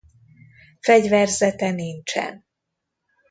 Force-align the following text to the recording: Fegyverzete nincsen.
Fegyverzete 0.79 1.71
nincsen. 1.71 2.45